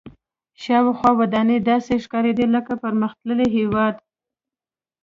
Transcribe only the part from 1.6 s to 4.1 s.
داسې ښکارېدې لکه پرمختللي هېواد.